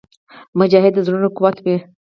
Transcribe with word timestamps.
مجاهد 0.59 0.93
د 0.95 0.99
زړونو 1.05 1.29
قوت 1.37 1.57
وي. 1.65 1.75